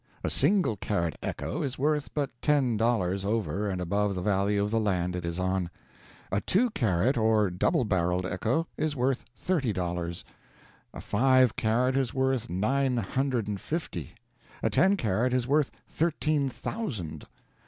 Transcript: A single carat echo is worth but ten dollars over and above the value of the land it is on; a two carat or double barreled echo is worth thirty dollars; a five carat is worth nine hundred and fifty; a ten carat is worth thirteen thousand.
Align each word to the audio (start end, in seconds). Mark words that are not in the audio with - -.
A 0.23 0.31
single 0.31 0.77
carat 0.77 1.15
echo 1.21 1.61
is 1.61 1.77
worth 1.77 2.11
but 2.15 2.31
ten 2.41 2.75
dollars 2.75 3.23
over 3.23 3.69
and 3.69 3.79
above 3.79 4.15
the 4.15 4.21
value 4.23 4.63
of 4.63 4.71
the 4.71 4.79
land 4.79 5.15
it 5.15 5.23
is 5.23 5.39
on; 5.39 5.69
a 6.31 6.41
two 6.41 6.71
carat 6.71 7.19
or 7.19 7.51
double 7.51 7.85
barreled 7.85 8.25
echo 8.25 8.65
is 8.77 8.95
worth 8.95 9.23
thirty 9.37 9.71
dollars; 9.71 10.23
a 10.91 11.01
five 11.01 11.55
carat 11.55 11.95
is 11.95 12.15
worth 12.15 12.49
nine 12.49 12.97
hundred 12.97 13.47
and 13.47 13.61
fifty; 13.61 14.15
a 14.63 14.71
ten 14.71 14.97
carat 14.97 15.35
is 15.35 15.47
worth 15.47 15.69
thirteen 15.87 16.49
thousand. 16.49 17.25